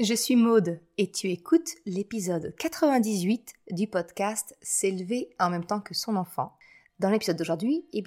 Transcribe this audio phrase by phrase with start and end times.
[0.00, 5.94] Je suis Maude et tu écoutes l'épisode 98 du podcast S'élever en même temps que
[5.94, 6.56] son enfant.
[6.98, 8.02] Dans l'épisode d'aujourd'hui, eh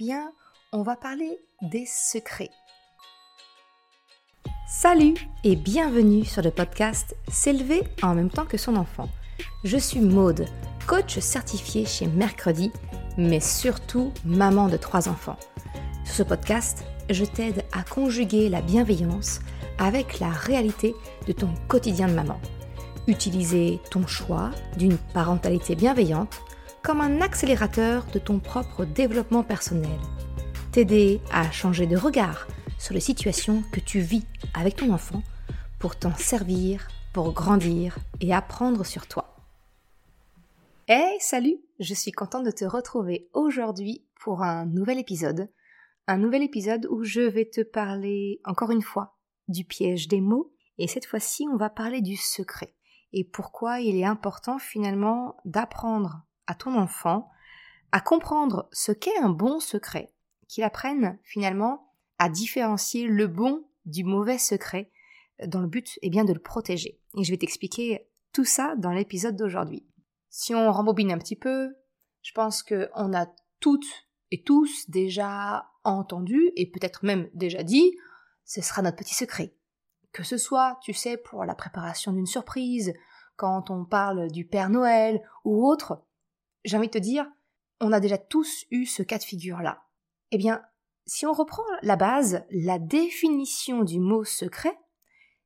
[0.72, 2.50] on va parler des secrets.
[4.68, 5.14] Salut
[5.44, 9.08] et bienvenue sur le podcast S'élever en même temps que son enfant.
[9.64, 10.44] Je suis Maude,
[10.86, 12.70] coach certifié chez Mercredi,
[13.16, 15.38] mais surtout maman de trois enfants.
[16.04, 19.40] Sur ce podcast, je t'aide à conjuguer la bienveillance
[19.78, 20.94] avec la réalité
[21.26, 22.40] de ton quotidien de maman.
[23.06, 26.40] Utiliser ton choix d'une parentalité bienveillante
[26.82, 29.98] comme un accélérateur de ton propre développement personnel.
[30.72, 32.46] T'aider à changer de regard
[32.78, 35.22] sur les situations que tu vis avec ton enfant
[35.78, 39.36] pour t'en servir, pour grandir et apprendre sur toi.
[40.86, 45.48] Hey, salut Je suis contente de te retrouver aujourd'hui pour un nouvel épisode.
[46.06, 49.17] Un nouvel épisode où je vais te parler encore une fois
[49.48, 52.74] du piège des mots, et cette fois-ci on va parler du secret,
[53.12, 57.28] et pourquoi il est important finalement d'apprendre à ton enfant
[57.92, 60.12] à comprendre ce qu'est un bon secret,
[60.46, 64.90] qu'il apprenne finalement à différencier le bon du mauvais secret,
[65.46, 67.00] dans le but eh bien, de le protéger.
[67.16, 69.86] Et je vais t'expliquer tout ça dans l'épisode d'aujourd'hui.
[70.28, 71.74] Si on rembobine un petit peu,
[72.22, 73.26] je pense qu'on a
[73.60, 77.96] toutes et tous déjà entendu, et peut-être même déjà dit,
[78.48, 79.54] ce sera notre petit secret.
[80.10, 82.94] Que ce soit, tu sais, pour la préparation d'une surprise,
[83.36, 86.02] quand on parle du Père Noël ou autre,
[86.64, 87.30] j'ai envie de te dire,
[87.80, 89.84] on a déjà tous eu ce cas de figure-là.
[90.32, 90.62] Eh bien,
[91.06, 94.76] si on reprend la base, la définition du mot secret,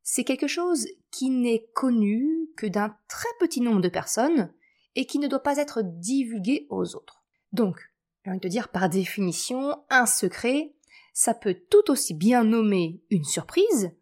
[0.02, 4.54] c'est quelque chose qui n'est connu que d'un très petit nombre de personnes
[4.94, 7.24] et qui ne doit pas être divulgué aux autres.
[7.52, 7.80] Donc,
[8.24, 10.74] j'ai envie de te dire, par définition, un secret,
[11.12, 13.92] ça peut tout aussi bien nommer une surprise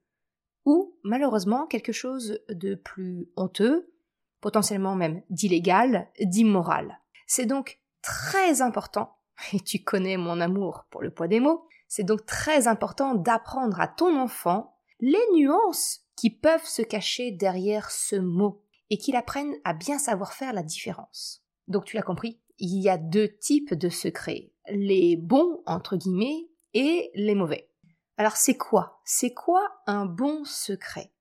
[0.65, 3.93] ou malheureusement quelque chose de plus honteux,
[4.41, 7.01] potentiellement même d'illégal, d'immoral.
[7.27, 9.17] C'est donc très important,
[9.53, 13.81] et tu connais mon amour pour le poids des mots, c'est donc très important d'apprendre
[13.81, 19.55] à ton enfant les nuances qui peuvent se cacher derrière ce mot et qu'il apprenne
[19.65, 21.43] à bien savoir faire la différence.
[21.69, 26.50] Donc tu l'as compris, il y a deux types de secrets, les bons entre guillemets
[26.75, 27.71] et les mauvais.
[28.17, 29.01] Alors c'est quoi?
[29.05, 31.13] C'est quoi un bon secret?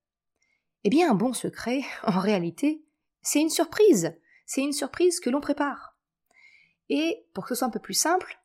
[0.83, 2.85] Eh bien un bon secret, en réalité,
[3.21, 4.17] c'est une surprise.
[4.45, 5.95] C'est une surprise que l'on prépare.
[6.89, 8.39] Et pour que ce soit un peu plus simple,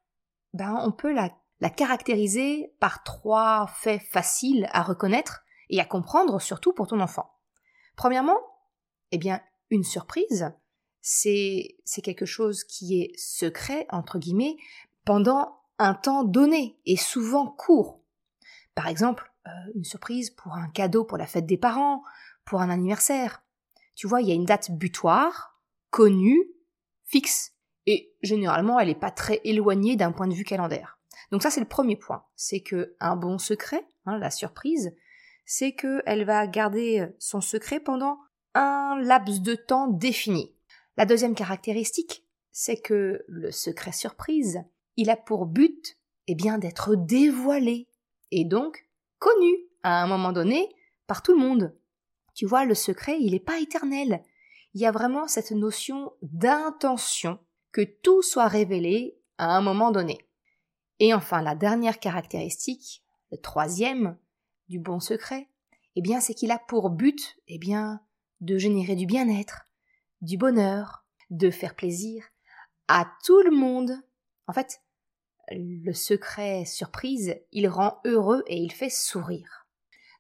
[0.53, 1.31] ben on peut la,
[1.71, 7.39] caractériser par trois faits faciles à reconnaître et à comprendre, surtout pour ton enfant.
[7.97, 8.39] Premièrement,
[9.13, 10.53] eh bien, une surprise,
[11.01, 14.57] c'est, c'est quelque chose qui est secret, entre guillemets,
[15.07, 18.01] pendant un temps donné et souvent court.
[18.75, 22.03] Par exemple, euh, une surprise pour un cadeau pour la fête des parents,
[22.45, 23.43] pour un anniversaire.
[23.95, 26.43] Tu vois, il y a une date butoir, connue,
[27.05, 27.53] fixe,
[27.87, 30.99] et généralement elle n'est pas très éloignée d'un point de vue calendaire.
[31.31, 34.95] Donc ça c'est le premier point, c'est que un bon secret, hein, la surprise,
[35.45, 38.19] c'est qu'elle va garder son secret pendant
[38.55, 40.55] un laps de temps défini.
[40.97, 44.65] La deuxième caractéristique, c'est que le secret surprise,
[44.97, 47.89] il a pour but eh bien d'être dévoilé
[48.31, 48.89] et donc
[49.19, 50.69] connu à un moment donné
[51.07, 51.77] par tout le monde.
[52.35, 54.23] Tu vois, le secret, il n'est pas éternel.
[54.73, 57.39] Il y a vraiment cette notion d'intention
[57.73, 60.19] que tout soit révélé à un moment donné.
[60.99, 64.19] Et enfin, la dernière caractéristique, le troisième
[64.69, 65.49] du bon secret,
[65.97, 68.01] eh bien, c'est qu'il a pour but, eh bien,
[68.41, 69.67] de générer du bien-être,
[70.21, 72.25] du bonheur, de faire plaisir
[72.89, 73.93] à tout le monde.
[74.47, 74.81] En fait,
[75.51, 79.67] le secret surprise, il rend heureux et il fait sourire.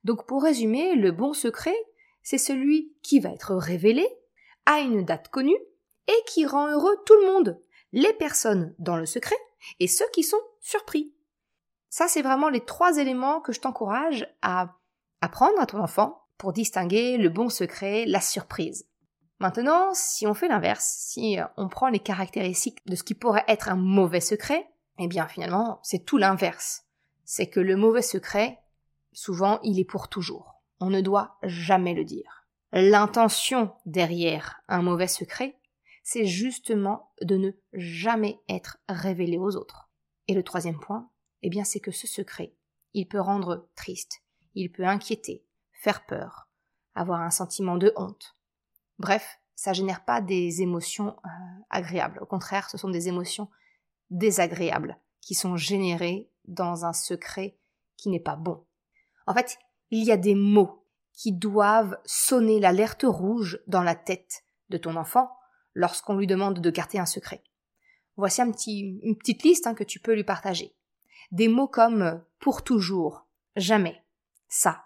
[0.05, 1.75] Donc pour résumer, le bon secret,
[2.23, 4.07] c'est celui qui va être révélé
[4.67, 5.59] à une date connue
[6.09, 7.61] et qui rend heureux tout le monde,
[7.93, 9.37] les personnes dans le secret
[9.81, 11.15] et ceux qui sont surpris.
[11.89, 14.77] Ça, c'est vraiment les trois éléments que je t'encourage à
[15.21, 18.88] apprendre à ton enfant pour distinguer le bon secret, la surprise.
[19.38, 23.69] Maintenant, si on fait l'inverse, si on prend les caractéristiques de ce qui pourrait être
[23.69, 24.67] un mauvais secret,
[24.99, 26.85] eh bien finalement, c'est tout l'inverse.
[27.25, 28.61] C'est que le mauvais secret,
[29.12, 30.62] souvent, il est pour toujours.
[30.81, 32.46] On ne doit jamais le dire.
[32.73, 35.56] L'intention derrière un mauvais secret,
[36.02, 39.88] c'est justement de ne jamais être révélé aux autres.
[40.29, 41.08] Et le troisième point,
[41.43, 42.52] eh bien c'est que ce secret,
[42.93, 44.23] il peut rendre triste,
[44.55, 46.49] il peut inquiéter, faire peur,
[46.94, 48.37] avoir un sentiment de honte.
[48.99, 51.29] Bref, ça génère pas des émotions euh,
[51.70, 52.19] agréables.
[52.20, 53.49] Au contraire, ce sont des émotions
[54.11, 57.56] désagréables qui sont générés dans un secret
[57.97, 58.65] qui n'est pas bon.
[59.27, 59.59] En fait,
[59.91, 64.97] il y a des mots qui doivent sonner l'alerte rouge dans la tête de ton
[64.97, 65.31] enfant
[65.73, 67.43] lorsqu'on lui demande de garder un secret.
[68.17, 70.77] Voici une petite liste hein, que tu peux lui partager.
[71.33, 74.05] Des mots comme pour toujours, jamais,
[74.49, 74.85] ça,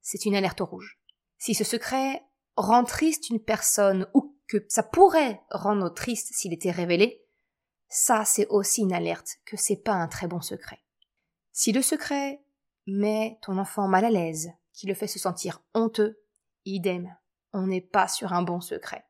[0.00, 0.98] c'est une alerte rouge.
[1.38, 2.24] Si ce secret
[2.56, 7.25] rend triste une personne ou que ça pourrait rendre triste s'il était révélé,
[7.88, 10.80] ça c'est aussi une alerte que c'est pas un très bon secret.
[11.52, 12.42] Si le secret
[12.86, 16.20] met ton enfant mal à l'aise, qui le fait se sentir honteux,
[16.64, 17.16] idem,
[17.52, 19.06] on n'est pas sur un bon secret.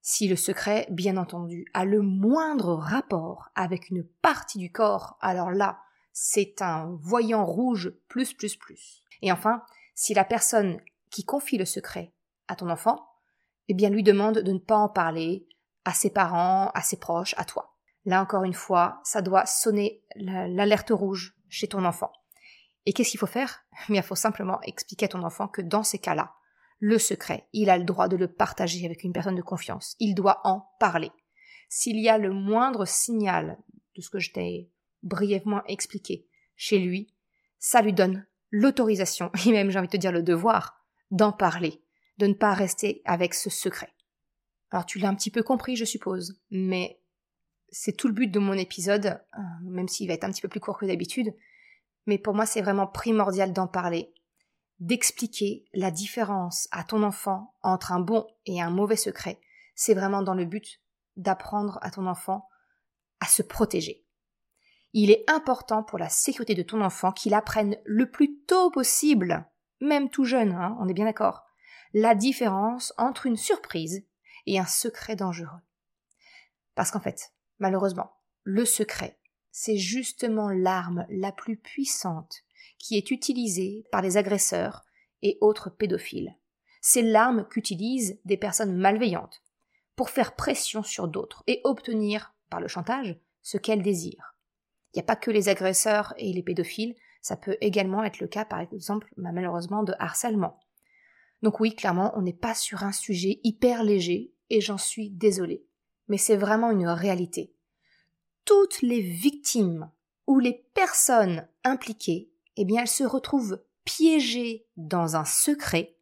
[0.00, 5.50] Si le secret, bien entendu, a le moindre rapport avec une partie du corps, alors
[5.50, 5.80] là,
[6.12, 9.02] c'est un voyant rouge plus plus plus.
[9.22, 9.62] Et enfin,
[9.94, 10.80] si la personne
[11.10, 12.12] qui confie le secret
[12.46, 13.08] à ton enfant,
[13.68, 15.46] eh bien lui demande de ne pas en parler
[15.84, 17.77] à ses parents, à ses proches, à toi.
[18.08, 22.10] Là encore une fois, ça doit sonner l'alerte rouge chez ton enfant.
[22.86, 23.66] Et qu'est-ce qu'il faut faire?
[23.90, 26.32] Eh Il faut simplement expliquer à ton enfant que dans ces cas-là,
[26.78, 29.94] le secret, il a le droit de le partager avec une personne de confiance.
[29.98, 31.10] Il doit en parler.
[31.68, 33.58] S'il y a le moindre signal
[33.94, 34.70] de ce que je t'ai
[35.02, 36.26] brièvement expliqué
[36.56, 37.12] chez lui,
[37.58, 41.82] ça lui donne l'autorisation, et même j'ai envie de te dire le devoir, d'en parler,
[42.16, 43.92] de ne pas rester avec ce secret.
[44.70, 46.97] Alors tu l'as un petit peu compris, je suppose, mais
[47.70, 50.48] c'est tout le but de mon épisode, euh, même s'il va être un petit peu
[50.48, 51.34] plus court que d'habitude,
[52.06, 54.12] mais pour moi c'est vraiment primordial d'en parler,
[54.80, 59.40] d'expliquer la différence à ton enfant entre un bon et un mauvais secret.
[59.74, 60.80] C'est vraiment dans le but
[61.16, 62.48] d'apprendre à ton enfant
[63.20, 64.04] à se protéger.
[64.92, 69.46] Il est important pour la sécurité de ton enfant qu'il apprenne le plus tôt possible,
[69.80, 71.44] même tout jeune, hein, on est bien d'accord,
[71.92, 74.06] la différence entre une surprise
[74.46, 75.60] et un secret dangereux.
[76.74, 78.12] Parce qu'en fait, malheureusement,
[78.44, 79.18] le secret,
[79.50, 82.44] c'est justement l'arme la plus puissante
[82.78, 84.84] qui est utilisée par les agresseurs
[85.22, 86.36] et autres pédophiles.
[86.80, 89.42] C'est l'arme qu'utilisent des personnes malveillantes
[89.96, 94.36] pour faire pression sur d'autres et obtenir, par le chantage, ce qu'elles désirent.
[94.92, 98.28] Il n'y a pas que les agresseurs et les pédophiles, ça peut également être le
[98.28, 100.60] cas, par exemple, bah, malheureusement, de harcèlement.
[101.42, 105.67] Donc oui, clairement, on n'est pas sur un sujet hyper léger, et j'en suis désolée.
[106.08, 107.54] Mais c'est vraiment une réalité.
[108.44, 109.90] Toutes les victimes
[110.26, 115.96] ou les personnes impliquées, eh bien, elles se retrouvent piégées dans un secret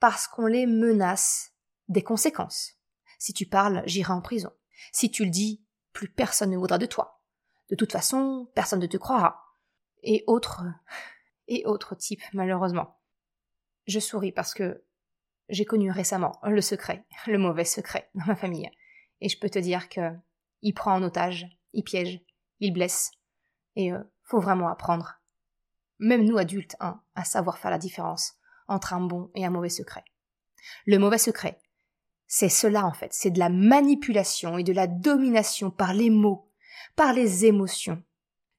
[0.00, 1.52] parce qu'on les menace
[1.88, 2.72] des conséquences.
[3.18, 4.50] Si tu parles, j'irai en prison.
[4.90, 7.22] Si tu le dis, plus personne ne voudra de toi.
[7.70, 9.56] De toute façon, personne ne te croira.
[10.02, 10.64] Et autres,
[11.48, 12.98] et autres types, malheureusement.
[13.86, 14.84] Je souris parce que
[15.48, 18.70] j'ai connu récemment le secret, le mauvais secret dans ma famille.
[19.22, 20.10] Et je peux te dire que
[20.62, 22.20] il prend en otage, il piège,
[22.58, 23.12] il blesse.
[23.76, 25.20] Et euh, faut vraiment apprendre,
[26.00, 28.34] même nous adultes, hein, à savoir faire la différence
[28.66, 30.04] entre un bon et un mauvais secret.
[30.86, 31.60] Le mauvais secret,
[32.26, 36.50] c'est cela en fait, c'est de la manipulation et de la domination par les mots,
[36.96, 38.02] par les émotions,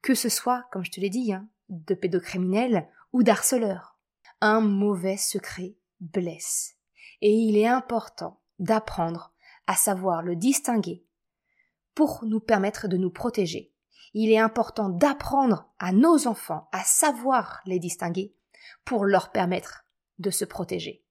[0.02, 3.98] que ce soit, comme je te l'ai dit, hein, de pédocriminels ou d'harceleurs.
[4.40, 6.78] Un mauvais secret blesse.
[7.22, 9.33] Et il est important d'apprendre
[9.68, 11.06] à savoir le distinguer
[11.96, 13.74] pour nous permettre de nous protéger.
[14.14, 18.36] Il est important d'apprendre à nos enfants à savoir les distinguer
[18.86, 19.86] pour leur permettre
[20.20, 21.04] de se protéger.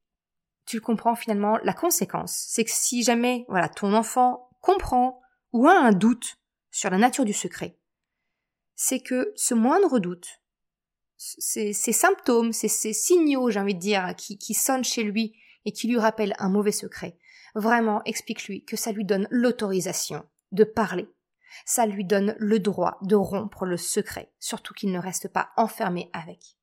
[0.67, 5.21] Tu comprends finalement la conséquence, c'est que si jamais voilà ton enfant comprend
[5.53, 6.37] ou a un doute
[6.71, 7.79] sur la nature du secret,
[8.77, 10.41] c'est que ce moindre doute,
[11.17, 15.87] ces, symptômes, ces, signaux, j'ai envie de dire, qui, qui sonnent chez lui et qui
[15.87, 17.17] lui rappellent un mauvais secret,
[17.55, 21.09] vraiment explique-lui que ça lui donne l'autorisation de parler.
[21.67, 26.11] Ça lui donne le droit de rompre le secret, surtout qu'il ne reste pas enfermé
[26.13, 26.57] avec.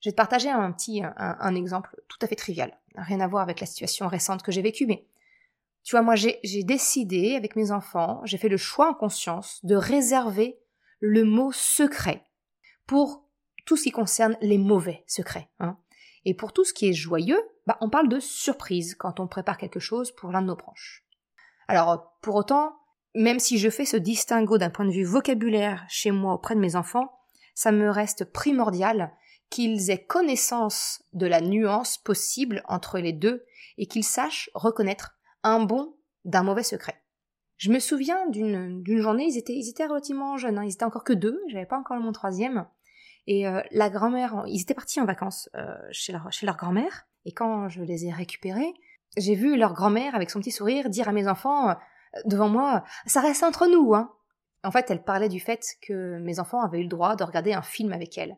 [0.00, 3.42] Je vais te partager un petit un exemple tout à fait trivial, rien à voir
[3.42, 5.06] avec la situation récente que j'ai vécue, mais
[5.82, 9.74] tu vois, moi, j'ai décidé avec mes enfants, j'ai fait le choix en conscience de
[9.74, 10.58] réserver
[11.00, 12.24] le mot secret
[12.86, 13.24] pour
[13.64, 15.48] tout ce qui concerne les mauvais secrets.
[15.58, 15.78] Hein.
[16.24, 19.58] Et pour tout ce qui est joyeux, bah, on parle de surprise quand on prépare
[19.58, 21.04] quelque chose pour l'un de nos proches.
[21.68, 22.76] Alors, pour autant,
[23.14, 26.60] même si je fais ce distinguo d'un point de vue vocabulaire chez moi auprès de
[26.60, 27.12] mes enfants,
[27.54, 29.12] ça me reste primordial
[29.50, 33.44] qu'ils aient connaissance de la nuance possible entre les deux
[33.78, 37.02] et qu'ils sachent reconnaître un bon d'un mauvais secret.
[37.56, 40.64] Je me souviens d'une journée, ils étaient, relativement jeunes, hein.
[40.64, 42.66] ils étaient encore que deux, j'avais pas encore mon troisième,
[43.30, 47.06] et euh, la grand-mère, ils étaient partis en vacances euh, chez leur, chez leur grand-mère,
[47.24, 48.74] et quand je les ai récupérés,
[49.16, 51.74] j'ai vu leur grand-mère avec son petit sourire dire à mes enfants euh,
[52.24, 54.12] devant moi, ça reste entre nous, hein.
[54.64, 57.52] En fait, elle parlait du fait que mes enfants avaient eu le droit de regarder
[57.52, 58.36] un film avec elle.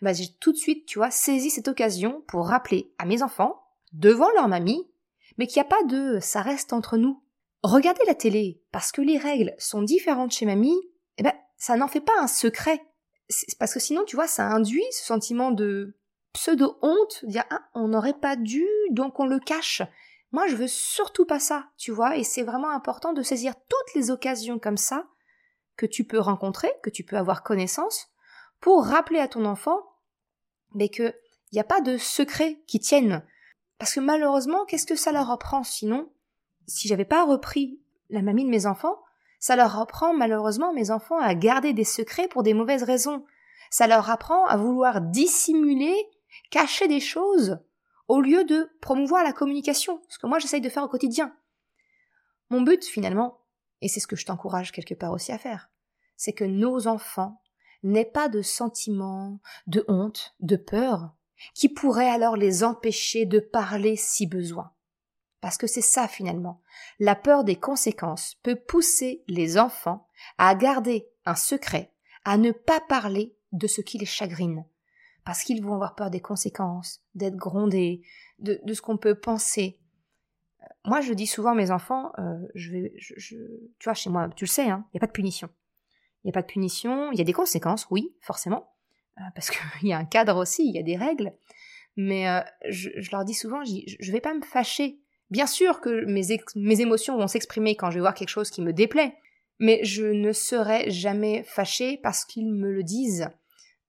[0.00, 3.62] bah, j'ai tout de suite, tu vois, saisi cette occasion pour rappeler à mes enfants,
[3.92, 4.90] devant leur mamie,
[5.36, 7.22] mais qu'il n'y a pas de ça reste entre nous.
[7.62, 10.80] Regardez la télé, parce que les règles sont différentes chez mamie,
[11.18, 12.80] eh ben, ça n'en fait pas un secret.
[13.58, 15.96] Parce que sinon, tu vois, ça induit ce sentiment de
[16.32, 19.82] pseudo-honte, dire, ah, on n'aurait pas dû, donc on le cache.
[20.32, 23.94] Moi, je veux surtout pas ça, tu vois, et c'est vraiment important de saisir toutes
[23.94, 25.06] les occasions comme ça
[25.76, 28.08] que tu peux rencontrer, que tu peux avoir connaissance,
[28.60, 29.80] pour rappeler à ton enfant,
[30.74, 31.14] mais que
[31.50, 33.22] il n'y a pas de secret qui tienne.
[33.78, 36.10] Parce que malheureusement, qu'est-ce que ça leur apprend sinon?
[36.66, 39.02] Si j'avais pas repris la mamie de mes enfants,
[39.42, 43.24] ça leur apprend malheureusement mes enfants à garder des secrets pour des mauvaises raisons.
[43.70, 45.96] Ça leur apprend à vouloir dissimuler,
[46.50, 47.58] cacher des choses
[48.06, 51.34] au lieu de promouvoir la communication, ce que moi j'essaye de faire au quotidien.
[52.50, 53.40] Mon but finalement,
[53.80, 55.70] et c'est ce que je t'encourage quelque part aussi à faire,
[56.16, 57.42] c'est que nos enfants
[57.82, 61.16] n'aient pas de sentiments, de honte, de peur,
[61.52, 64.72] qui pourraient alors les empêcher de parler si besoin.
[65.42, 66.62] Parce que c'est ça finalement.
[67.00, 70.06] La peur des conséquences peut pousser les enfants
[70.38, 71.90] à garder un secret,
[72.24, 74.64] à ne pas parler de ce qui les chagrine,
[75.24, 78.02] parce qu'ils vont avoir peur des conséquences, d'être grondés,
[78.38, 79.80] de, ce qu'on peut penser.
[80.62, 82.86] Euh, moi, je dis souvent à mes enfants, euh, je
[83.18, 85.50] tu vois, chez moi, tu le sais, hein, il n'y a pas de punition.
[86.22, 88.72] Il n'y a pas de punition, il y a des conséquences, oui, forcément,
[89.18, 91.32] euh, parce qu'il y a un cadre aussi, il y a des règles.
[91.96, 92.24] Mais
[92.70, 95.01] je, leur dis souvent, je ne vais pas me fâcher.
[95.32, 98.74] Bien sûr que mes, émotions vont s'exprimer quand je vais voir quelque chose qui me
[98.74, 99.16] déplaît,
[99.58, 103.30] mais je ne serai jamais fâchée parce qu'ils me le disent.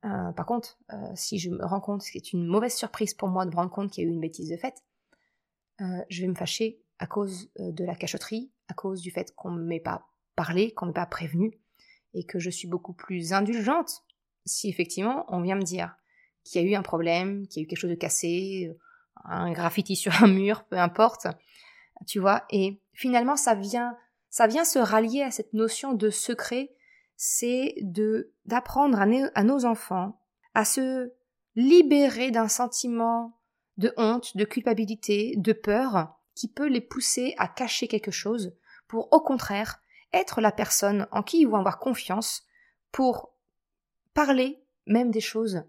[0.06, 3.28] Euh, par contre, euh, si je me rends compte, ce qui une mauvaise surprise pour
[3.28, 4.86] moi de me rendre compte qu'il y a eu une bêtise de fait,
[5.82, 9.52] euh, je vais me fâcher à cause de la cachotterie, à cause du fait qu'on
[9.52, 10.08] ne m'ait pas
[10.38, 11.60] parlé, qu'on ne m'ait pas prévenu,
[12.14, 14.06] et que je suis beaucoup plus indulgente
[14.46, 15.94] si effectivement on vient me dire
[16.46, 18.72] qu'il y a eu un problème, qu'il y a eu quelque chose de cassé,
[19.24, 21.28] un graffiti sur un mur, peu importe,
[22.08, 23.96] tu vois, et finalement ça vient,
[24.30, 26.74] ça vient se rallier à cette notion de secret
[27.16, 30.20] c'est de d'apprendre à, nos enfants
[30.54, 31.14] à se
[31.56, 33.40] libérer d'un sentiment
[33.78, 38.54] de honte, de culpabilité, de peur qui peut les pousser à cacher quelque chose
[38.88, 42.44] pour au contraire être la personne en qui ils vont avoir confiance
[42.92, 43.34] pour
[44.14, 45.64] parler même des choses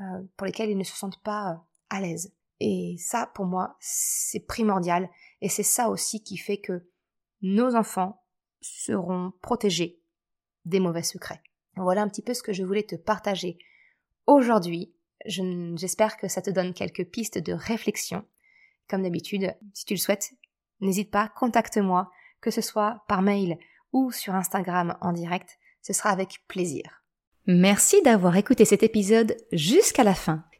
[0.00, 1.56] euh, pour lesquelles ils ne se sentent pas euh,
[1.90, 2.34] à l'aise.
[2.60, 5.10] Et ça, pour moi, c'est primordial
[5.40, 6.88] et c'est ça aussi qui fait que
[7.42, 8.24] nos enfants
[8.60, 10.00] seront protégés
[10.64, 11.42] des mauvais secrets.
[11.76, 13.58] Voilà un petit peu ce que je voulais te partager
[14.26, 14.94] aujourd'hui.
[15.26, 18.24] J'espère que ça te donne quelques pistes de réflexion.
[18.88, 20.32] Comme d'habitude, si tu le souhaites,
[20.80, 22.10] n'hésite pas, contacte-moi,
[22.40, 23.58] que ce soit par mail
[23.92, 27.02] ou sur Instagram en direct, ce sera avec plaisir.
[27.46, 30.44] Merci d'avoir écouté cet épisode jusqu'à la fin.